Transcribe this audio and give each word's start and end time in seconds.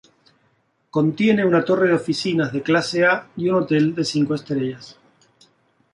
Contiene 0.89 1.45
una 1.45 1.63
torre 1.63 1.89
de 1.89 1.93
oficinas 1.93 2.51
de 2.51 2.63
clase 2.63 3.05
A 3.05 3.29
y 3.37 3.49
un 3.49 3.57
hotel 3.61 3.93
de 3.93 4.03
cinco 4.03 4.33
estrellas. 4.33 4.97